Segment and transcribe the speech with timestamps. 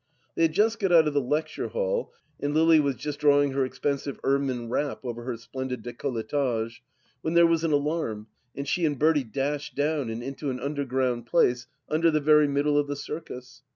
[0.33, 3.63] They had just got out of the lecture hall, and Lily was just drawing her
[3.63, 6.79] expensive ermine wrap over her splendid dicoUetage,
[7.21, 8.25] when there was an alarm
[8.55, 12.79] and she and Bertie dashed down and into an underground place under the very middle
[12.79, 13.61] of the Circus.